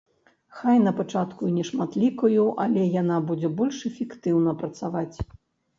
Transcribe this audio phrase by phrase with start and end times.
[0.61, 5.15] Хай напачатку і нешматлікую, але яна будзе больш эфектыўна працаваць.